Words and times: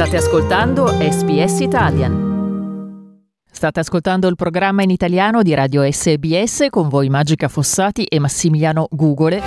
State 0.00 0.16
ascoltando 0.16 0.86
SBS 0.86 1.60
Italian. 1.60 3.18
State 3.52 3.80
ascoltando 3.80 4.28
il 4.28 4.34
programma 4.34 4.82
in 4.82 4.88
italiano 4.88 5.42
di 5.42 5.52
Radio 5.52 5.82
SBS 5.82 6.68
con 6.70 6.88
voi 6.88 7.10
Magica 7.10 7.48
Fossati 7.48 8.04
e 8.04 8.18
Massimiliano 8.18 8.88
Gugole. 8.90 9.42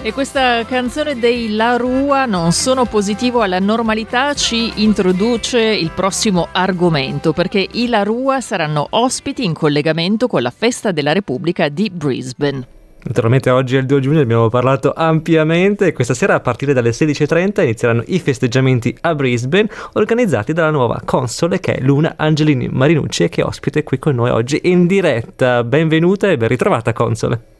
E 0.00 0.10
questa 0.14 0.64
canzone 0.64 1.18
dei 1.18 1.54
La 1.54 1.76
Rua, 1.76 2.24
non 2.24 2.52
sono 2.52 2.86
positivo 2.86 3.42
alla 3.42 3.58
normalità, 3.58 4.32
ci 4.32 4.82
introduce 4.82 5.60
il 5.60 5.90
prossimo 5.90 6.48
argomento 6.52 7.34
perché 7.34 7.68
i 7.72 7.86
La 7.88 8.04
Rua 8.04 8.40
saranno 8.40 8.86
ospiti 8.88 9.44
in 9.44 9.52
collegamento 9.52 10.28
con 10.28 10.40
la 10.40 10.50
Festa 10.56 10.92
della 10.92 11.12
Repubblica 11.12 11.68
di 11.68 11.90
Brisbane. 11.90 12.73
Naturalmente 13.06 13.50
oggi 13.50 13.76
è 13.76 13.80
il 13.80 13.86
2 13.86 14.00
giugno, 14.00 14.20
abbiamo 14.20 14.48
parlato 14.48 14.94
ampiamente 14.94 15.86
e 15.86 15.92
questa 15.92 16.14
sera 16.14 16.34
a 16.34 16.40
partire 16.40 16.72
dalle 16.72 16.90
16.30 16.90 17.62
inizieranno 17.62 18.02
i 18.06 18.18
festeggiamenti 18.18 18.96
a 19.02 19.14
Brisbane 19.14 19.68
organizzati 19.92 20.54
dalla 20.54 20.70
nuova 20.70 21.02
console 21.04 21.60
che 21.60 21.74
è 21.74 21.80
Luna 21.82 22.14
Angelini 22.16 22.68
Marinucci 22.70 23.24
e 23.24 23.28
che 23.28 23.42
è 23.42 23.44
ospite 23.44 23.82
qui 23.82 23.98
con 23.98 24.14
noi 24.14 24.30
oggi 24.30 24.58
in 24.64 24.86
diretta. 24.86 25.62
Benvenuta 25.64 26.30
e 26.30 26.38
ben 26.38 26.48
ritrovata 26.48 26.94
console. 26.94 27.53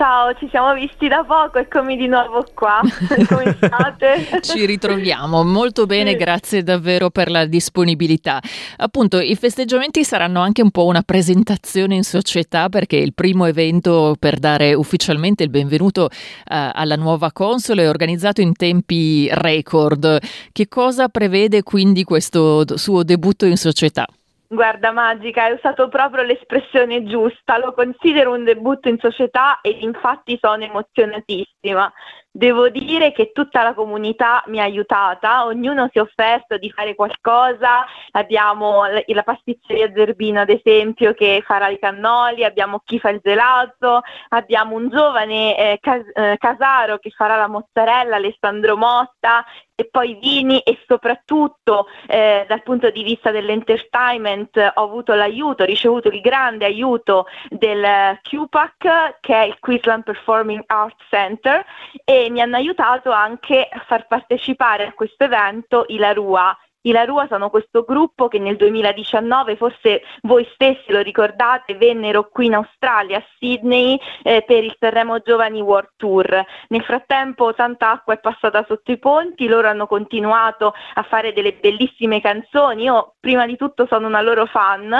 Ciao, 0.00 0.32
ci 0.32 0.48
siamo 0.48 0.72
visti 0.72 1.08
da 1.08 1.24
poco, 1.24 1.58
eccomi 1.58 1.94
di 1.94 2.06
nuovo 2.06 2.42
qua. 2.54 2.80
Come 3.28 3.54
state? 3.54 4.40
ci 4.40 4.64
ritroviamo 4.64 5.44
molto 5.44 5.84
bene, 5.84 6.16
grazie 6.16 6.62
davvero 6.62 7.10
per 7.10 7.30
la 7.30 7.44
disponibilità. 7.44 8.40
Appunto, 8.78 9.20
i 9.20 9.36
festeggiamenti 9.36 10.02
saranno 10.02 10.40
anche 10.40 10.62
un 10.62 10.70
po' 10.70 10.86
una 10.86 11.02
presentazione 11.02 11.96
in 11.96 12.02
società 12.02 12.70
perché 12.70 12.96
il 12.96 13.12
primo 13.12 13.44
evento 13.44 14.16
per 14.18 14.38
dare 14.38 14.72
ufficialmente 14.72 15.42
il 15.42 15.50
benvenuto 15.50 16.04
uh, 16.04 16.08
alla 16.46 16.96
nuova 16.96 17.30
console 17.30 17.82
è 17.82 17.88
organizzato 17.90 18.40
in 18.40 18.56
tempi 18.56 19.28
record. 19.30 20.18
Che 20.50 20.68
cosa 20.68 21.08
prevede 21.08 21.62
quindi 21.62 22.04
questo 22.04 22.64
suo 22.78 23.02
debutto 23.02 23.44
in 23.44 23.58
società? 23.58 24.06
Guarda 24.52 24.90
Magica, 24.90 25.44
hai 25.44 25.52
usato 25.52 25.86
proprio 25.86 26.24
l'espressione 26.24 27.04
giusta, 27.04 27.56
lo 27.56 27.72
considero 27.72 28.32
un 28.32 28.42
debutto 28.42 28.88
in 28.88 28.98
società 28.98 29.60
e 29.60 29.70
infatti 29.70 30.36
sono 30.42 30.64
emozionatissima. 30.64 31.92
Devo 32.32 32.68
dire 32.68 33.10
che 33.10 33.32
tutta 33.32 33.64
la 33.64 33.74
comunità 33.74 34.44
mi 34.46 34.60
ha 34.60 34.62
aiutata, 34.62 35.44
ognuno 35.46 35.88
si 35.90 35.98
è 35.98 36.00
offerto 36.00 36.58
di 36.58 36.70
fare 36.70 36.94
qualcosa, 36.94 37.84
abbiamo 38.12 38.84
la 38.84 39.22
pasticceria 39.24 39.90
Zerbino 39.92 40.40
ad 40.40 40.48
esempio 40.48 41.12
che 41.12 41.42
farà 41.44 41.68
i 41.68 41.78
cannoli, 41.80 42.44
abbiamo 42.44 42.82
chi 42.84 43.00
fa 43.00 43.08
il 43.08 43.18
gelato, 43.20 44.02
abbiamo 44.28 44.76
un 44.76 44.88
giovane 44.90 45.58
eh, 45.58 45.78
cas- 45.80 46.08
eh, 46.14 46.36
casaro 46.38 46.98
che 46.98 47.10
farà 47.10 47.34
la 47.34 47.48
mozzarella, 47.48 48.14
Alessandro 48.14 48.76
Motta, 48.76 49.44
e 49.80 49.88
poi 49.90 50.18
vini 50.20 50.60
e 50.60 50.78
soprattutto 50.86 51.86
eh, 52.06 52.44
dal 52.46 52.62
punto 52.62 52.90
di 52.90 53.02
vista 53.02 53.30
dell'entertainment 53.30 54.72
ho 54.74 54.82
avuto 54.82 55.14
l'aiuto, 55.14 55.62
ho 55.62 55.66
ricevuto 55.66 56.08
il 56.08 56.20
grande 56.20 56.66
aiuto 56.66 57.26
del 57.48 58.18
QPAC 58.20 59.20
che 59.20 59.34
è 59.34 59.46
il 59.46 59.58
Queensland 59.58 60.02
Performing 60.02 60.62
Arts 60.66 61.02
Center 61.08 61.64
e 62.04 62.19
mi 62.28 62.40
hanno 62.40 62.56
aiutato 62.56 63.10
anche 63.10 63.66
a 63.70 63.82
far 63.86 64.06
partecipare 64.06 64.86
a 64.86 64.92
questo 64.92 65.24
evento 65.24 65.84
i 65.88 65.96
Larua 65.96 66.54
i 66.82 66.92
La 66.92 67.04
Rua 67.04 67.26
sono 67.28 67.50
questo 67.50 67.82
gruppo 67.82 68.28
che 68.28 68.38
nel 68.38 68.56
2019, 68.56 69.56
forse 69.56 70.02
voi 70.22 70.48
stessi 70.54 70.90
lo 70.92 71.00
ricordate, 71.00 71.76
vennero 71.76 72.28
qui 72.30 72.46
in 72.46 72.54
Australia, 72.54 73.18
a 73.18 73.24
Sydney, 73.38 74.00
eh, 74.22 74.42
per 74.46 74.64
il 74.64 74.76
Terremo 74.78 75.18
Giovani 75.20 75.60
World 75.60 75.90
Tour. 75.96 76.42
Nel 76.68 76.82
frattempo 76.82 77.52
tanta 77.52 77.90
acqua 77.90 78.14
è 78.14 78.18
passata 78.18 78.64
sotto 78.66 78.92
i 78.92 78.98
ponti, 78.98 79.46
loro 79.46 79.68
hanno 79.68 79.86
continuato 79.86 80.72
a 80.94 81.02
fare 81.02 81.34
delle 81.34 81.52
bellissime 81.52 82.22
canzoni. 82.22 82.84
Io 82.84 83.14
prima 83.20 83.44
di 83.44 83.56
tutto 83.56 83.86
sono 83.86 84.06
una 84.06 84.22
loro 84.22 84.46
fan, 84.46 84.90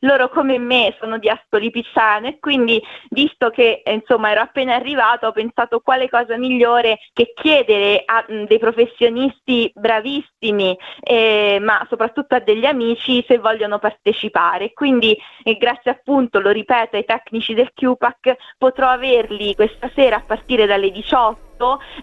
loro 0.00 0.28
come 0.30 0.58
me 0.58 0.96
sono 0.98 1.18
di 1.18 1.28
Ascoli 1.28 1.70
Picciano 1.70 2.26
e 2.26 2.38
quindi 2.40 2.82
visto 3.10 3.50
che 3.50 3.82
eh, 3.84 3.92
insomma 3.92 4.32
ero 4.32 4.40
appena 4.40 4.74
arrivata 4.74 5.28
ho 5.28 5.32
pensato 5.32 5.78
quale 5.80 6.08
cosa 6.08 6.36
migliore 6.36 6.98
che 7.12 7.32
chiedere 7.32 8.02
a 8.04 8.24
mh, 8.26 8.44
dei 8.46 8.58
professionisti 8.58 9.70
bravissimi. 9.72 10.76
Eh, 11.00 11.26
ma 11.60 11.86
soprattutto 11.88 12.34
a 12.34 12.40
degli 12.40 12.64
amici 12.64 13.24
se 13.26 13.38
vogliono 13.38 13.78
partecipare. 13.78 14.72
Quindi 14.72 15.16
eh, 15.42 15.56
grazie 15.56 15.90
appunto, 15.90 16.40
lo 16.40 16.50
ripeto, 16.50 16.96
ai 16.96 17.04
tecnici 17.04 17.54
del 17.54 17.72
QPAC 17.74 18.36
potrò 18.56 18.88
averli 18.88 19.54
questa 19.54 19.90
sera 19.94 20.16
a 20.16 20.22
partire 20.26 20.66
dalle 20.66 20.90
18 20.90 21.47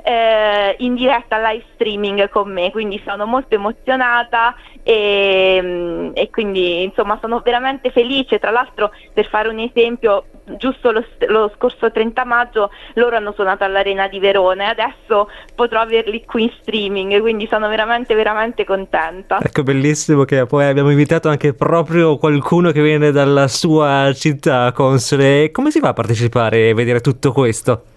eh, 0.03 0.75
in 0.79 0.95
diretta 0.95 1.37
live 1.37 1.63
streaming 1.73 2.29
con 2.29 2.51
me, 2.51 2.71
quindi 2.71 3.01
sono 3.05 3.25
molto 3.25 3.55
emozionata 3.55 4.55
e, 4.83 6.11
e, 6.13 6.29
quindi 6.29 6.83
insomma 6.83 7.17
sono 7.21 7.41
veramente 7.43 7.89
felice. 7.91 8.39
Tra 8.39 8.51
l'altro 8.51 8.91
per 9.13 9.27
fare 9.27 9.47
un 9.49 9.59
esempio, 9.59 10.25
giusto 10.57 10.91
lo, 10.91 11.03
lo, 11.27 11.51
scorso 11.55 11.91
30 11.91 12.25
maggio 12.25 12.69
loro 12.93 13.15
hanno 13.15 13.31
suonato 13.31 13.63
all'Arena 13.63 14.07
di 14.07 14.19
Verona 14.19 14.65
e 14.65 14.67
adesso 14.67 15.29
potrò 15.55 15.79
averli 15.79 16.23
qui 16.25 16.43
in 16.43 16.51
streaming, 16.61 17.19
quindi 17.21 17.47
sono 17.49 17.67
veramente 17.67 18.13
veramente 18.13 18.63
contenta. 18.65 19.39
Ecco, 19.41 19.63
bellissimo 19.63 20.23
che 20.23 20.45
poi 20.45 20.65
abbiamo 20.65 20.91
invitato 20.91 21.29
anche 21.29 21.53
proprio 21.53 22.17
qualcuno 22.17 22.71
che 22.71 22.81
viene 22.81 23.11
dalla 23.11 23.47
sua 23.47 24.11
città, 24.13 24.71
Console. 24.71 25.51
Come 25.51 25.71
si 25.71 25.79
fa 25.79 25.89
a 25.89 25.93
partecipare 25.93 26.69
e 26.69 26.73
vedere 26.73 26.99
tutto 26.99 27.31
questo? 27.31 27.93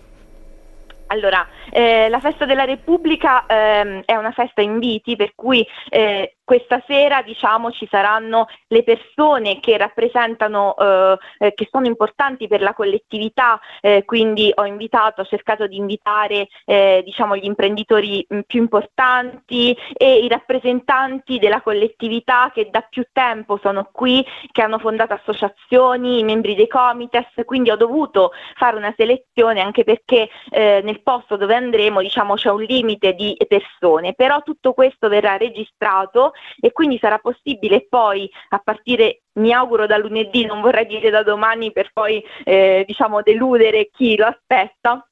Allora, 1.09 1.47
eh, 1.71 2.09
la 2.09 2.21
festa 2.21 2.45
della 2.45 2.65
Repubblica 2.65 3.47
ehm, 3.47 4.03
è 4.05 4.15
una 4.15 4.33
festa 4.33 4.61
inviti 4.61 5.17
per 5.17 5.33
cui 5.35 5.67
eh, 5.89 6.38
questa 6.49 6.83
sera 6.87 7.21
diciamo 7.21 7.71
ci 7.73 7.87
saranno 7.91 8.47
le 8.69 8.83
persone 8.83 9.61
che 9.61 9.77
rappresentano, 9.77 10.75
eh, 10.79 11.19
eh, 11.41 11.53
che 11.53 11.69
sono 11.71 11.85
importanti 11.85 12.49
per 12.49 12.63
la 12.63 12.73
collettività, 12.73 13.61
eh, 13.83 14.03
quindi 14.07 14.51
ho 14.55 14.65
invitato, 14.65 15.21
ho 15.21 15.27
cercato 15.27 15.67
di 15.67 15.77
invitare 15.77 16.49
eh, 16.65 17.03
diciamo, 17.05 17.37
gli 17.37 17.45
imprenditori 17.45 18.25
mh, 18.27 18.41
più 18.47 18.63
importanti 18.63 19.77
e 19.93 20.21
i 20.21 20.29
rappresentanti 20.29 21.39
della 21.39 21.61
collettività 21.61 22.51
che 22.55 22.71
da 22.71 22.81
più 22.81 23.05
tempo 23.13 23.59
sono 23.63 23.91
qui, 23.93 24.25
che 24.51 24.63
hanno 24.63 24.79
fondato 24.79 25.13
associazioni, 25.13 26.21
i 26.21 26.25
membri 26.25 26.55
dei 26.55 26.67
comites, 26.67 27.27
quindi 27.45 27.71
ho 27.71 27.77
dovuto 27.77 28.33
fare 28.57 28.79
una 28.79 28.95
selezione 28.97 29.61
anche 29.61 29.85
perché 29.85 30.31
eh, 30.49 30.81
nel 30.83 31.03
posto 31.03 31.37
dove 31.37 31.55
andremo 31.55 32.01
diciamo, 32.01 32.37
c'è 32.37 32.49
un 32.49 32.63
limite 32.63 33.13
di 33.13 33.37
persone, 33.47 34.15
però 34.15 34.43
tutto 34.43 34.73
questo 34.73 35.11
verrà 35.11 35.37
registrato 35.37 36.33
e 36.61 36.73
quindi 36.73 36.99
sarà 36.99 37.19
possibile 37.19 37.87
poi 37.89 38.31
a 38.51 38.59
partire 38.59 39.23
mi 39.35 39.53
auguro 39.53 39.87
da 39.87 39.97
lunedì, 39.97 40.45
non 40.45 40.61
vorrei 40.61 40.87
dire 40.87 41.11
da 41.11 41.23
domani 41.23 41.73
per 41.73 41.91
poi 41.93 42.23
eh, 42.45 42.85
diciamo 42.87 43.23
deludere 43.23 43.91
chi 43.93 44.17
lo 44.17 44.27
aspetta, 44.27 45.07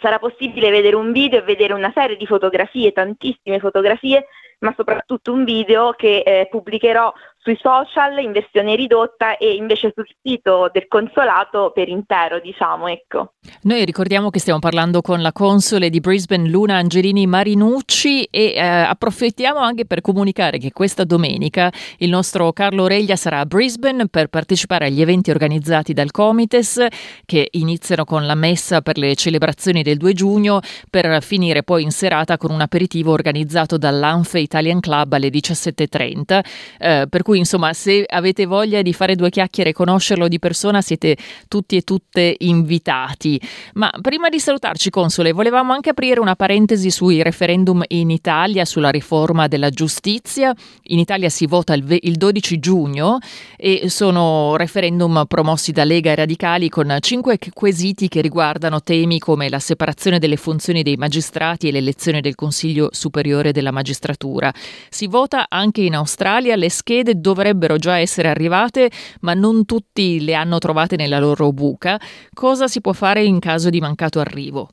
sarà 0.00 0.18
possibile 0.18 0.70
vedere 0.70 0.96
un 0.96 1.12
video 1.12 1.40
e 1.40 1.42
vedere 1.42 1.74
una 1.74 1.92
serie 1.94 2.16
di 2.16 2.26
fotografie, 2.26 2.92
tantissime 2.92 3.58
fotografie, 3.58 4.26
ma 4.62 4.72
soprattutto 4.76 5.32
un 5.32 5.44
video 5.44 5.92
che 5.92 6.22
eh, 6.24 6.48
pubblicherò 6.48 7.12
sui 7.42 7.58
social 7.60 8.18
in 8.20 8.30
versione 8.30 8.76
ridotta 8.76 9.36
e 9.36 9.54
invece 9.54 9.92
sul 9.94 10.06
sito 10.22 10.70
del 10.72 10.86
consolato 10.86 11.72
per 11.74 11.88
intero, 11.88 12.38
diciamo, 12.38 12.86
ecco. 12.86 13.32
Noi 13.62 13.84
ricordiamo 13.84 14.30
che 14.30 14.38
stiamo 14.38 14.60
parlando 14.60 15.00
con 15.00 15.20
la 15.20 15.32
console 15.32 15.90
di 15.90 15.98
Brisbane 15.98 16.48
Luna 16.48 16.76
Angelini 16.76 17.26
Marinucci 17.26 18.24
e 18.30 18.52
eh, 18.54 18.60
approfittiamo 18.60 19.58
anche 19.58 19.86
per 19.86 20.00
comunicare 20.00 20.58
che 20.58 20.70
questa 20.70 21.02
domenica 21.02 21.72
il 21.98 22.10
nostro 22.10 22.52
Carlo 22.52 22.86
Reglia 22.86 23.16
sarà 23.16 23.40
a 23.40 23.46
Brisbane 23.46 24.06
per 24.06 24.28
partecipare 24.28 24.86
agli 24.86 25.00
eventi 25.00 25.32
organizzati 25.32 25.92
dal 25.92 26.12
Comites 26.12 26.86
che 27.24 27.48
iniziano 27.52 28.04
con 28.04 28.24
la 28.24 28.36
messa 28.36 28.82
per 28.82 28.98
le 28.98 29.16
celebrazioni 29.16 29.82
del 29.82 29.96
2 29.96 30.12
giugno 30.12 30.60
per 30.88 31.20
finire 31.24 31.64
poi 31.64 31.82
in 31.82 31.90
serata 31.90 32.36
con 32.36 32.52
un 32.52 32.60
aperitivo 32.60 33.10
organizzato 33.10 33.76
dall'Anfe 33.76 34.38
Italian 34.52 34.80
Club 34.80 35.14
alle 35.14 35.28
17.30 35.28 36.40
eh, 36.78 37.06
per 37.08 37.22
cui 37.22 37.38
insomma 37.38 37.72
se 37.72 38.04
avete 38.06 38.44
voglia 38.46 38.82
di 38.82 38.92
fare 38.92 39.14
due 39.14 39.30
chiacchiere 39.30 39.70
e 39.70 39.72
conoscerlo 39.72 40.28
di 40.28 40.38
persona 40.38 40.80
siete 40.82 41.16
tutti 41.48 41.76
e 41.76 41.82
tutte 41.82 42.34
invitati. 42.38 43.40
Ma 43.74 43.90
prima 44.00 44.28
di 44.28 44.38
salutarci 44.38 44.90
console 44.90 45.32
volevamo 45.32 45.72
anche 45.72 45.90
aprire 45.90 46.20
una 46.20 46.36
parentesi 46.36 46.90
sui 46.90 47.22
referendum 47.22 47.82
in 47.88 48.10
Italia 48.10 48.64
sulla 48.64 48.90
riforma 48.90 49.46
della 49.48 49.70
giustizia. 49.70 50.54
In 50.84 50.98
Italia 50.98 51.28
si 51.28 51.46
vota 51.46 51.74
il, 51.74 51.84
il 52.00 52.16
12 52.16 52.58
giugno 52.58 53.18
e 53.56 53.88
sono 53.88 54.56
referendum 54.56 55.24
promossi 55.26 55.72
da 55.72 55.84
Lega 55.84 56.10
e 56.10 56.16
Radicali 56.16 56.68
con 56.68 56.96
cinque 57.00 57.38
quesiti 57.52 58.08
che 58.08 58.20
riguardano 58.20 58.82
temi 58.82 59.18
come 59.18 59.48
la 59.48 59.58
separazione 59.58 60.18
delle 60.18 60.36
funzioni 60.36 60.82
dei 60.82 60.96
magistrati 60.96 61.68
e 61.68 61.72
l'elezione 61.72 62.20
del 62.20 62.34
Consiglio 62.34 62.88
Superiore 62.90 63.52
della 63.52 63.70
Magistratura. 63.70 64.41
Si 64.88 65.06
vota 65.06 65.46
anche 65.48 65.82
in 65.82 65.94
Australia, 65.94 66.56
le 66.56 66.70
schede 66.70 67.20
dovrebbero 67.20 67.76
già 67.76 67.98
essere 67.98 68.28
arrivate, 68.28 68.90
ma 69.20 69.34
non 69.34 69.64
tutti 69.64 70.24
le 70.24 70.34
hanno 70.34 70.58
trovate 70.58 70.96
nella 70.96 71.18
loro 71.18 71.52
buca. 71.52 72.00
Cosa 72.32 72.66
si 72.66 72.80
può 72.80 72.92
fare 72.92 73.22
in 73.22 73.38
caso 73.38 73.70
di 73.70 73.80
mancato 73.80 74.18
arrivo? 74.18 74.68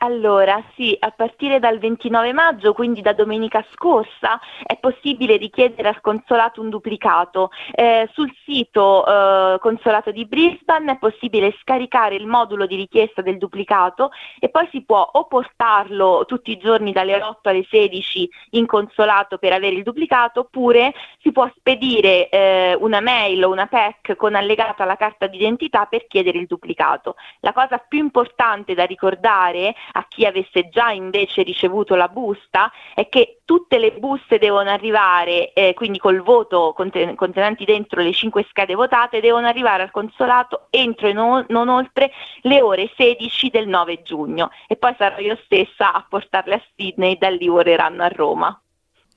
Allora, 0.00 0.62
sì, 0.76 0.96
a 1.00 1.10
partire 1.10 1.58
dal 1.58 1.80
29 1.80 2.32
maggio, 2.32 2.72
quindi 2.72 3.00
da 3.00 3.12
domenica 3.14 3.66
scorsa, 3.72 4.38
è 4.64 4.76
possibile 4.76 5.36
richiedere 5.36 5.88
al 5.88 6.00
consolato 6.00 6.60
un 6.60 6.68
duplicato. 6.68 7.50
Eh, 7.72 8.08
sul 8.12 8.32
sito 8.44 9.04
eh, 9.04 9.58
consolato 9.58 10.12
di 10.12 10.24
Brisbane 10.24 10.92
è 10.92 10.98
possibile 10.98 11.52
scaricare 11.60 12.14
il 12.14 12.28
modulo 12.28 12.66
di 12.66 12.76
richiesta 12.76 13.22
del 13.22 13.38
duplicato 13.38 14.10
e 14.38 14.50
poi 14.50 14.68
si 14.70 14.84
può 14.84 15.00
o 15.00 15.26
portarlo 15.26 16.24
tutti 16.28 16.52
i 16.52 16.58
giorni 16.58 16.92
dalle 16.92 17.20
8 17.20 17.48
alle 17.48 17.66
16 17.68 18.30
in 18.50 18.66
consolato 18.66 19.36
per 19.38 19.52
avere 19.52 19.74
il 19.74 19.82
duplicato, 19.82 20.40
oppure 20.40 20.94
si 21.22 21.32
può 21.32 21.50
spedire 21.56 22.28
eh, 22.28 22.76
una 22.78 23.00
mail 23.00 23.44
o 23.44 23.50
una 23.50 23.66
PEC 23.66 24.14
con 24.14 24.36
allegata 24.36 24.84
la 24.84 24.96
carta 24.96 25.26
d'identità 25.26 25.86
per 25.86 26.06
chiedere 26.06 26.38
il 26.38 26.46
duplicato. 26.46 27.16
La 27.40 27.52
cosa 27.52 27.78
più 27.78 27.98
importante 27.98 28.74
da 28.74 28.84
ricordare 28.84 29.74
a 29.92 30.06
chi 30.08 30.24
avesse 30.24 30.68
già 30.68 30.90
invece 30.90 31.42
ricevuto 31.42 31.94
la 31.94 32.08
busta 32.08 32.70
è 32.94 33.08
che 33.08 33.40
tutte 33.44 33.78
le 33.78 33.92
buste 33.92 34.38
devono 34.38 34.70
arrivare, 34.70 35.52
eh, 35.52 35.74
quindi 35.74 35.98
col 35.98 36.20
voto 36.22 36.72
conten- 36.74 37.14
contenenti 37.14 37.64
dentro 37.64 38.02
le 38.02 38.12
5 38.12 38.46
schede 38.48 38.74
votate, 38.74 39.20
devono 39.20 39.46
arrivare 39.46 39.82
al 39.82 39.90
consolato 39.90 40.66
entro 40.70 41.08
e 41.08 41.12
non, 41.12 41.44
non 41.48 41.68
oltre 41.68 42.10
le 42.42 42.60
ore 42.60 42.90
16 42.96 43.48
del 43.50 43.68
9 43.68 44.02
giugno 44.02 44.50
e 44.66 44.76
poi 44.76 44.94
sarò 44.98 45.18
io 45.18 45.38
stessa 45.44 45.92
a 45.92 46.04
portarle 46.08 46.54
a 46.54 46.62
Sydney, 46.74 47.16
da 47.16 47.30
lì 47.30 47.48
voleranno 47.48 48.02
a 48.02 48.08
Roma. 48.08 48.60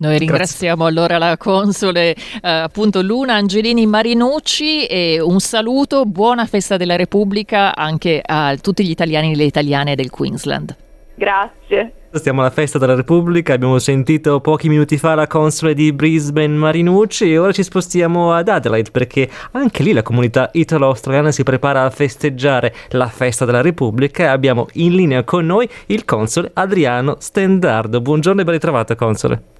Noi 0.01 0.17
ringraziamo 0.17 0.85
Grazie. 0.85 0.99
allora 0.99 1.17
la 1.19 1.37
console 1.37 2.15
eh, 2.15 2.17
appunto 2.41 3.03
Luna 3.03 3.35
Angelini 3.35 3.85
Marinucci 3.85 4.87
e 4.87 5.21
un 5.21 5.39
saluto, 5.39 6.05
buona 6.05 6.47
festa 6.47 6.75
della 6.75 6.95
Repubblica 6.95 7.75
anche 7.75 8.19
a 8.25 8.55
tutti 8.57 8.83
gli 8.83 8.89
italiani 8.89 9.33
e 9.33 9.35
le 9.35 9.43
italiane 9.43 9.93
del 9.93 10.09
Queensland. 10.09 10.75
Grazie. 11.13 11.93
Stiamo 12.13 12.41
alla 12.41 12.49
festa 12.49 12.79
della 12.79 12.95
Repubblica, 12.95 13.53
abbiamo 13.53 13.77
sentito 13.77 14.41
pochi 14.41 14.69
minuti 14.69 14.97
fa 14.97 15.13
la 15.13 15.27
console 15.27 15.75
di 15.75 15.93
Brisbane 15.93 16.47
Marinucci 16.47 17.31
e 17.31 17.37
ora 17.37 17.51
ci 17.51 17.61
spostiamo 17.61 18.33
ad 18.33 18.49
Adelaide 18.49 18.89
perché 18.89 19.29
anche 19.51 19.83
lì 19.83 19.93
la 19.93 20.01
comunità 20.01 20.49
italo-australiana 20.51 21.31
si 21.31 21.43
prepara 21.43 21.83
a 21.83 21.89
festeggiare 21.91 22.73
la 22.89 23.07
festa 23.07 23.45
della 23.45 23.61
Repubblica 23.61 24.23
e 24.23 24.27
abbiamo 24.27 24.65
in 24.73 24.95
linea 24.95 25.23
con 25.23 25.45
noi 25.45 25.69
il 25.85 26.05
console 26.05 26.49
Adriano 26.55 27.17
Stendardo. 27.19 28.01
Buongiorno 28.01 28.41
e 28.41 28.43
ben 28.43 28.53
ritrovato 28.53 28.95
console. 28.95 29.59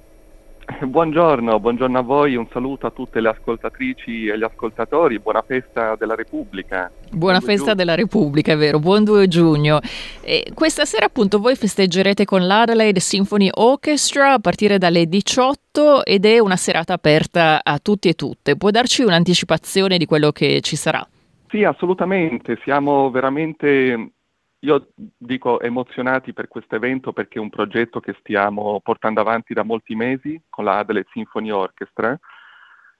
Buongiorno, 0.84 1.58
buongiorno 1.60 1.98
a 1.98 2.02
voi, 2.02 2.36
un 2.36 2.46
saluto 2.50 2.86
a 2.86 2.90
tutte 2.90 3.20
le 3.20 3.28
ascoltatrici 3.28 4.26
e 4.26 4.38
gli 4.38 4.42
ascoltatori, 4.42 5.18
buona 5.18 5.42
festa 5.42 5.96
della 5.96 6.14
Repubblica. 6.14 6.90
Buona 7.10 7.38
buon 7.38 7.50
festa 7.50 7.74
della 7.74 7.94
Repubblica, 7.94 8.52
è 8.52 8.56
vero, 8.56 8.78
buon 8.78 9.04
2 9.04 9.28
giugno. 9.28 9.80
E 10.22 10.50
questa 10.54 10.84
sera 10.84 11.06
appunto 11.06 11.38
voi 11.38 11.56
festeggerete 11.56 12.24
con 12.24 12.46
l'Adelaide 12.46 13.00
Symphony 13.00 13.48
Orchestra 13.52 14.34
a 14.34 14.38
partire 14.38 14.78
dalle 14.78 15.06
18 15.06 16.04
ed 16.04 16.24
è 16.24 16.38
una 16.38 16.56
serata 16.56 16.94
aperta 16.94 17.60
a 17.62 17.78
tutti 17.78 18.08
e 18.08 18.14
tutte. 18.14 18.56
Può 18.56 18.70
darci 18.70 19.02
un'anticipazione 19.02 19.98
di 19.98 20.06
quello 20.06 20.30
che 20.32 20.60
ci 20.60 20.76
sarà? 20.76 21.06
Sì, 21.48 21.64
assolutamente, 21.64 22.58
siamo 22.64 23.10
veramente 23.10 24.12
io 24.64 24.88
dico 24.94 25.60
emozionati 25.60 26.32
per 26.32 26.46
questo 26.46 26.76
evento 26.76 27.12
perché 27.12 27.38
è 27.38 27.40
un 27.42 27.50
progetto 27.50 28.00
che 28.00 28.14
stiamo 28.20 28.80
portando 28.80 29.20
avanti 29.20 29.54
da 29.54 29.64
molti 29.64 29.94
mesi 29.96 30.40
con 30.48 30.64
la 30.64 30.78
Adelaide 30.78 31.08
Symphony 31.12 31.50
Orchestra, 31.50 32.16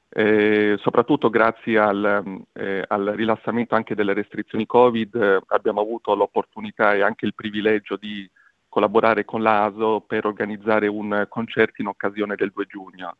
eh, 0.09 0.77
soprattutto 0.81 1.31
grazie 1.31 1.79
al, 1.79 2.45
eh, 2.53 2.85
al, 2.87 3.13
rilassamento 3.15 3.77
anche 3.77 3.95
delle 3.95 4.13
restrizioni 4.13 4.67
Covid 4.67 5.15
eh, 5.15 5.41
abbiamo 5.47 5.81
avuto 5.81 6.15
l'opportunità 6.15 6.95
e 6.95 7.03
anche 7.03 7.27
il 7.27 7.35
privilegio 7.35 7.97
di 7.97 8.29
collaborare 8.69 9.25
con 9.25 9.43
l'ASO 9.43 10.01
per 10.01 10.27
organizzare 10.27 10.89
un 10.89 11.27
concerto 11.29 11.81
in 11.81 11.89
occasione 11.89 12.35
del 12.35 12.51
2 12.53 12.67
giugno. 12.67 13.17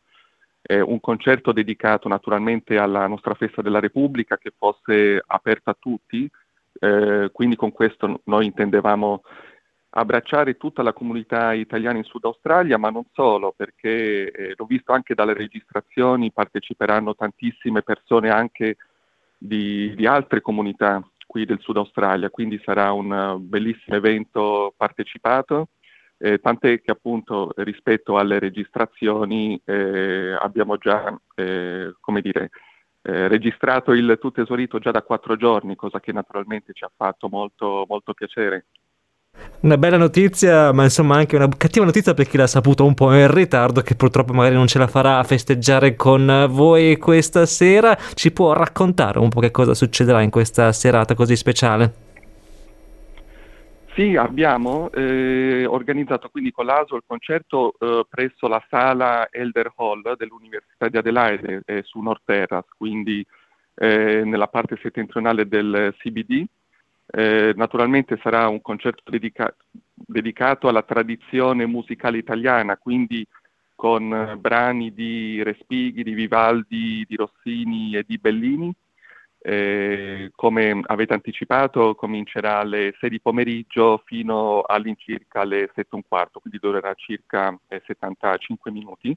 un 0.67 0.99
concerto 0.99 1.51
dedicato 1.51 2.07
naturalmente 2.07 2.77
alla 2.77 3.05
nostra 3.07 3.35
festa 3.35 3.61
della 3.61 3.79
Repubblica 3.79 4.37
che 4.37 4.51
fosse 4.57 5.21
aperto 5.25 5.69
a 5.69 5.77
tutti, 5.77 6.29
eh, 6.79 7.29
quindi 7.31 7.55
con 7.55 7.71
questo 7.71 8.21
noi 8.25 8.45
intendevamo 8.45 9.21
abbracciare 9.95 10.57
tutta 10.57 10.81
la 10.81 10.93
comunità 10.93 11.53
italiana 11.53 11.97
in 11.97 12.03
Sud 12.03 12.25
Australia, 12.25 12.77
ma 12.77 12.89
non 12.89 13.03
solo, 13.13 13.53
perché 13.55 14.31
eh, 14.31 14.53
l'ho 14.55 14.65
visto 14.65 14.91
anche 14.91 15.13
dalle 15.13 15.33
registrazioni, 15.33 16.31
parteciperanno 16.31 17.15
tantissime 17.15 17.83
persone 17.83 18.29
anche 18.29 18.77
di, 19.37 19.93
di 19.95 20.05
altre 20.07 20.41
comunità 20.41 21.01
qui 21.27 21.45
del 21.45 21.59
Sud 21.59 21.77
Australia, 21.77 22.29
quindi 22.29 22.59
sarà 22.63 22.91
un 22.91 23.37
bellissimo 23.39 23.95
evento 23.95 24.73
partecipato. 24.75 25.69
Eh, 26.17 26.39
tant'è 26.39 26.79
che 26.81 26.91
appunto 26.91 27.51
rispetto 27.57 28.17
alle 28.17 28.39
registrazioni 28.39 29.59
eh, 29.65 30.37
abbiamo 30.39 30.77
già, 30.77 31.13
eh, 31.35 31.93
come 31.99 32.21
dire, 32.21 32.49
eh, 33.03 33.27
registrato 33.27 33.91
il 33.91 34.17
tutto 34.19 34.41
esaurito 34.41 34.79
già 34.79 34.91
da 34.91 35.01
quattro 35.01 35.35
giorni, 35.35 35.75
cosa 35.75 35.99
che 35.99 36.11
naturalmente 36.11 36.73
ci 36.73 36.83
ha 36.85 36.91
fatto 36.95 37.27
molto, 37.29 37.85
molto 37.87 38.13
piacere. 38.13 38.65
Una 39.61 39.77
bella 39.77 39.97
notizia, 39.97 40.71
ma 40.71 40.83
insomma 40.83 41.15
anche 41.15 41.35
una 41.35 41.49
cattiva 41.49 41.85
notizia 41.85 42.13
per 42.13 42.27
chi 42.27 42.37
l'ha 42.37 42.47
saputo 42.47 42.85
un 42.85 42.93
po' 42.93 43.13
in 43.13 43.31
ritardo, 43.33 43.81
che 43.81 43.95
purtroppo 43.95 44.31
magari 44.33 44.55
non 44.55 44.67
ce 44.67 44.77
la 44.77 44.87
farà 44.87 45.17
a 45.19 45.23
festeggiare 45.23 45.95
con 45.95 46.47
voi 46.49 46.97
questa 46.97 47.45
sera. 47.45 47.97
Ci 48.13 48.31
può 48.31 48.53
raccontare 48.53 49.19
un 49.19 49.29
po' 49.29 49.39
che 49.39 49.51
cosa 49.51 49.73
succederà 49.73 50.21
in 50.21 50.29
questa 50.29 50.71
serata 50.71 51.15
così 51.15 51.35
speciale? 51.35 52.12
Sì, 53.95 54.15
abbiamo 54.15 54.89
eh, 54.91 55.65
organizzato 55.67 56.29
quindi 56.29 56.51
con 56.51 56.65
l'ASO 56.65 56.95
il 56.95 57.03
concerto 57.05 57.75
eh, 57.77 58.03
presso 58.09 58.47
la 58.47 58.63
sala 58.67 59.27
Elder 59.29 59.71
Hall 59.75 60.15
dell'Università 60.15 60.89
di 60.89 60.97
Adelaide 60.97 61.61
eh, 61.63 61.83
su 61.83 61.99
North 61.99 62.23
Terrace, 62.25 62.69
quindi 62.75 63.23
eh, 63.75 64.23
nella 64.25 64.47
parte 64.47 64.79
settentrionale 64.81 65.47
del 65.47 65.93
CBD. 65.99 66.43
Eh, 67.05 67.53
naturalmente 67.55 68.19
sarà 68.23 68.47
un 68.47 68.61
concerto 68.61 69.11
dedica- 69.11 69.55
dedicato 69.93 70.67
alla 70.67 70.81
tradizione 70.81 71.67
musicale 71.67 72.17
italiana, 72.17 72.77
quindi 72.77 73.23
con 73.75 74.37
brani 74.39 74.91
di 74.91 75.43
Respighi, 75.43 76.01
di 76.01 76.13
Vivaldi, 76.13 77.05
di 77.07 77.15
Rossini 77.15 77.95
e 77.95 78.03
di 78.07 78.17
Bellini 78.17 78.73
eh, 79.45 80.31
come 80.35 80.79
avete 80.85 81.13
anticipato 81.13 81.95
comincerà 81.95 82.59
alle 82.59 82.95
6 82.97 83.09
di 83.09 83.19
pomeriggio 83.19 84.01
fino 84.05 84.61
all'incirca 84.61 85.41
alle 85.41 85.69
7 85.75 85.81
e 85.81 85.87
un 85.91 86.03
quarto, 86.07 86.39
quindi 86.39 86.59
durerà 86.61 86.93
circa 86.93 87.53
eh, 87.67 87.81
75 87.85 88.71
minuti 88.71 89.15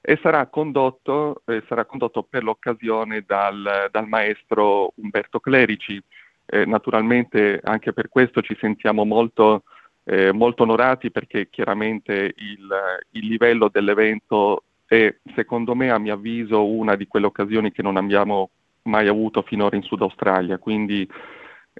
e 0.00 0.18
sarà 0.22 0.46
condotto, 0.46 1.42
eh, 1.46 1.62
sarà 1.66 1.84
condotto 1.84 2.22
per 2.22 2.44
l'occasione 2.44 3.24
dal, 3.26 3.88
dal, 3.90 4.06
maestro 4.06 4.92
Umberto 4.96 5.40
Clerici. 5.40 6.00
Eh, 6.46 6.64
naturalmente 6.64 7.60
anche 7.64 7.92
per 7.92 8.08
questo 8.08 8.42
ci 8.42 8.56
sentiamo 8.60 9.04
molto, 9.04 9.64
eh, 10.04 10.32
molto 10.32 10.62
onorati 10.62 11.10
perché 11.10 11.48
chiaramente 11.50 12.34
il, 12.36 12.68
il 13.10 13.26
livello 13.26 13.68
dell'evento 13.68 14.64
è 14.86 15.12
secondo 15.34 15.74
me 15.74 15.90
a 15.90 15.98
mio 15.98 16.14
avviso 16.14 16.64
una 16.66 16.94
di 16.94 17.08
quelle 17.08 17.26
occasioni 17.26 17.72
che 17.72 17.82
non 17.82 17.96
abbiamo 17.96 18.50
mai 18.84 19.08
avuto 19.08 19.42
finora 19.42 19.76
in 19.76 19.82
Sud 19.82 20.02
Australia, 20.02 20.58
quindi 20.58 21.08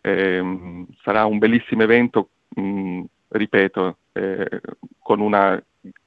ehm, 0.01 0.87
sarà 1.03 1.25
un 1.25 1.39
bellissimo 1.39 1.83
evento, 1.83 2.29
mh, 2.49 3.03
ripeto, 3.29 3.97
eh, 4.13 4.61
con 4.99 5.21
una 5.21 5.63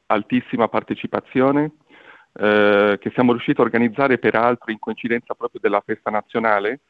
altissima 0.07 0.67
partecipazione 0.67 1.71
eh, 2.33 2.97
che 2.99 3.11
siamo 3.11 3.31
riusciti 3.31 3.59
a 3.59 3.63
organizzare 3.63 4.17
peraltro 4.17 4.71
in 4.71 4.79
coincidenza 4.79 5.33
proprio 5.33 5.59
della 5.61 5.81
festa 5.85 6.09
nazionale, 6.09 6.81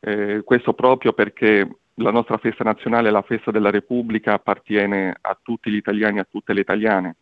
eh, 0.00 0.42
questo 0.44 0.72
proprio 0.72 1.12
perché 1.12 1.68
la 1.94 2.10
nostra 2.10 2.38
festa 2.38 2.64
nazionale, 2.64 3.10
la 3.10 3.22
festa 3.22 3.50
della 3.50 3.70
Repubblica, 3.70 4.32
appartiene 4.32 5.14
a 5.20 5.38
tutti 5.40 5.70
gli 5.70 5.76
italiani, 5.76 6.18
a 6.18 6.26
tutte 6.28 6.52
le 6.52 6.60
italiane 6.60 7.16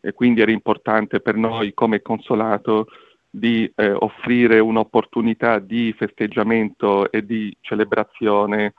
e 0.00 0.12
quindi 0.12 0.42
era 0.42 0.50
importante 0.50 1.20
per 1.20 1.34
noi 1.34 1.72
come 1.72 2.02
consolato 2.02 2.88
di 3.36 3.70
eh, 3.74 3.90
offrire 3.90 4.60
un'opportunità 4.60 5.58
di 5.58 5.92
festeggiamento 5.98 7.10
e 7.10 7.26
di 7.26 7.54
celebrazione 7.62 8.74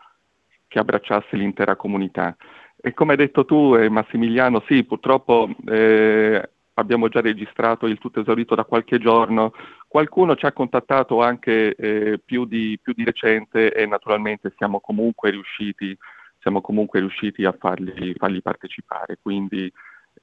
che 0.65 0.79
abbracciasse 0.79 1.35
l'intera 1.35 1.75
comunità. 1.75 2.33
E 2.77 2.93
come 2.93 3.11
hai 3.11 3.17
detto 3.17 3.43
tu, 3.43 3.75
eh, 3.75 3.89
Massimiliano, 3.89 4.63
sì, 4.65 4.85
purtroppo 4.85 5.49
eh, 5.67 6.49
abbiamo 6.75 7.09
già 7.09 7.19
registrato 7.19 7.85
il 7.85 7.97
tutto 7.97 8.21
esaurito 8.21 8.55
da 8.55 8.63
qualche 8.63 8.97
giorno. 8.97 9.51
Qualcuno 9.89 10.37
ci 10.37 10.45
ha 10.45 10.53
contattato 10.53 11.21
anche 11.21 11.75
eh, 11.75 12.21
più 12.23 12.45
di, 12.45 12.79
più, 12.81 12.93
di, 12.93 13.03
recente 13.03 13.73
e 13.73 13.85
naturalmente 13.85 14.53
siamo 14.55 14.79
comunque 14.79 15.31
riusciti, 15.31 15.97
siamo 16.39 16.61
comunque 16.61 17.01
riusciti 17.01 17.43
a 17.43 17.53
farli, 17.59 18.13
farli 18.17 18.41
partecipare. 18.41 19.17
Quindi 19.21 19.69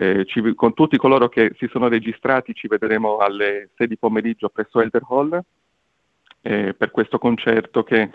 eh, 0.02 0.24
ci, 0.24 0.54
con 0.54 0.74
tutti 0.74 0.96
coloro 0.96 1.28
che 1.28 1.52
si 1.56 1.68
sono 1.70 1.88
registrati 1.88 2.54
ci 2.54 2.66
vedremo 2.66 3.18
alle 3.18 3.70
6 3.76 3.86
di 3.86 3.96
pomeriggio 3.96 4.48
presso 4.48 4.80
Elder 4.80 5.02
Hall 5.08 5.40
eh, 6.40 6.74
per 6.74 6.90
questo 6.90 7.18
concerto 7.18 7.84
che 7.84 8.10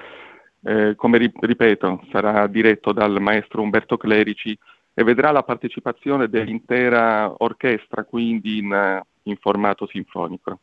eh, 0.64 0.96
come 0.96 1.32
ripeto, 1.40 2.04
sarà 2.12 2.46
diretto 2.48 2.92
dal 2.92 3.22
maestro 3.22 3.62
Umberto 3.62 3.96
Clerici 3.96 4.58
e 4.94 5.04
vedrà 5.04 5.32
la 5.32 5.44
partecipazione 5.44 6.28
dell'intera 6.28 7.32
orchestra, 7.38 8.04
quindi 8.04 8.58
in, 8.58 9.02
in 9.24 9.38
formato 9.38 9.88
sinfonico. 9.88 10.60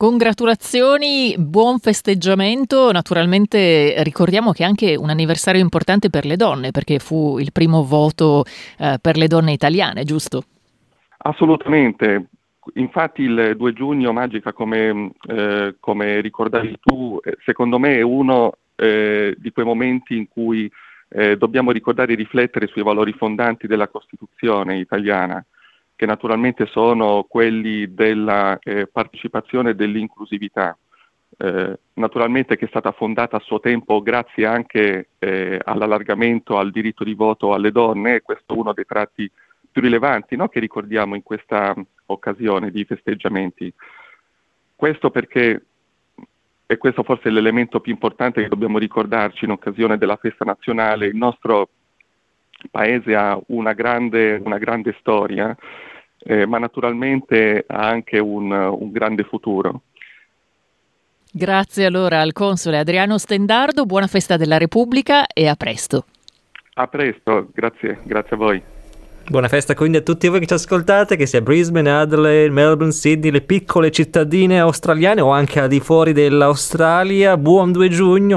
Congratulazioni, 0.00 1.34
buon 1.36 1.78
festeggiamento. 1.78 2.90
Naturalmente 2.90 4.02
ricordiamo 4.02 4.52
che 4.52 4.62
è 4.62 4.66
anche 4.66 4.96
un 4.96 5.10
anniversario 5.10 5.60
importante 5.60 6.08
per 6.08 6.24
le 6.24 6.36
donne, 6.36 6.70
perché 6.70 6.98
fu 6.98 7.38
il 7.38 7.52
primo 7.52 7.84
voto 7.84 8.44
eh, 8.78 8.96
per 8.98 9.18
le 9.18 9.26
donne 9.26 9.52
italiane, 9.52 10.04
giusto? 10.04 10.44
Assolutamente. 11.18 12.28
Infatti 12.76 13.20
il 13.20 13.52
2 13.58 13.72
giugno, 13.74 14.14
Magica, 14.14 14.54
come, 14.54 15.10
eh, 15.28 15.76
come 15.78 16.20
ricordavi 16.22 16.78
tu, 16.80 17.20
eh, 17.22 17.36
secondo 17.44 17.78
me 17.78 17.96
è 17.96 18.02
uno 18.02 18.54
eh, 18.76 19.34
di 19.36 19.50
quei 19.50 19.66
momenti 19.66 20.16
in 20.16 20.28
cui 20.28 20.72
eh, 21.10 21.36
dobbiamo 21.36 21.72
ricordare 21.72 22.14
e 22.14 22.16
riflettere 22.16 22.68
sui 22.68 22.82
valori 22.82 23.12
fondanti 23.12 23.66
della 23.66 23.88
Costituzione 23.88 24.78
italiana 24.78 25.44
che 26.00 26.06
naturalmente 26.06 26.64
sono 26.64 27.26
quelli 27.28 27.92
della 27.92 28.58
eh, 28.62 28.86
partecipazione 28.86 29.70
e 29.70 29.74
dell'inclusività. 29.74 30.74
Eh, 31.36 31.78
naturalmente 31.92 32.56
che 32.56 32.64
è 32.64 32.68
stata 32.68 32.92
fondata 32.92 33.36
a 33.36 33.40
suo 33.40 33.60
tempo 33.60 34.00
grazie 34.00 34.46
anche 34.46 35.10
eh, 35.18 35.60
all'allargamento 35.62 36.56
al 36.56 36.70
diritto 36.70 37.04
di 37.04 37.12
voto 37.12 37.52
alle 37.52 37.70
donne, 37.70 38.22
questo 38.22 38.54
è 38.54 38.56
uno 38.56 38.72
dei 38.72 38.86
tratti 38.86 39.30
più 39.70 39.82
rilevanti 39.82 40.36
no? 40.36 40.48
che 40.48 40.58
ricordiamo 40.58 41.16
in 41.16 41.22
questa 41.22 41.74
occasione 42.06 42.70
di 42.70 42.82
festeggiamenti. 42.86 43.70
Questo 44.74 45.10
perché, 45.10 45.64
e 46.64 46.78
questo 46.78 47.02
forse 47.02 47.28
è 47.28 47.30
l'elemento 47.30 47.80
più 47.80 47.92
importante 47.92 48.40
che 48.40 48.48
dobbiamo 48.48 48.78
ricordarci 48.78 49.44
in 49.44 49.50
occasione 49.50 49.98
della 49.98 50.16
festa 50.16 50.46
nazionale, 50.46 51.08
il 51.08 51.16
nostro 51.16 51.68
paese 52.70 53.14
ha 53.14 53.38
una 53.48 53.74
grande, 53.74 54.40
una 54.42 54.56
grande 54.56 54.96
storia 54.98 55.54
eh, 56.22 56.46
ma 56.46 56.58
naturalmente 56.58 57.64
ha 57.66 57.88
anche 57.88 58.18
un, 58.18 58.50
un 58.50 58.90
grande 58.90 59.24
futuro. 59.24 59.82
Grazie 61.32 61.84
allora 61.84 62.20
al 62.20 62.32
console 62.32 62.78
Adriano 62.78 63.16
Stendardo, 63.16 63.86
buona 63.86 64.08
festa 64.08 64.36
della 64.36 64.58
Repubblica 64.58 65.26
e 65.26 65.46
a 65.46 65.54
presto. 65.54 66.06
A 66.74 66.86
presto, 66.88 67.48
grazie, 67.52 68.00
grazie 68.02 68.36
a 68.36 68.38
voi. 68.38 68.62
Buona 69.28 69.46
festa 69.46 69.76
quindi 69.76 69.98
a 69.98 70.00
tutti 70.00 70.26
voi 70.26 70.40
che 70.40 70.46
ci 70.46 70.54
ascoltate, 70.54 71.14
che 71.14 71.26
sia 71.26 71.40
Brisbane, 71.40 71.88
Adelaide, 71.88 72.50
Melbourne, 72.50 72.90
Sydney, 72.90 73.30
le 73.30 73.42
piccole 73.42 73.92
cittadine 73.92 74.58
australiane 74.58 75.20
o 75.20 75.30
anche 75.30 75.60
al 75.60 75.68
di 75.68 75.78
fuori 75.78 76.12
dell'Australia. 76.12 77.36
Buon 77.36 77.70
2 77.70 77.88
giugno. 77.90 78.36